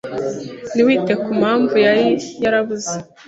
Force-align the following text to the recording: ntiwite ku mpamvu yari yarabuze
ntiwite 0.73 1.13
ku 1.23 1.29
mpamvu 1.39 1.75
yari 1.85 2.05
yarabuze 2.43 2.93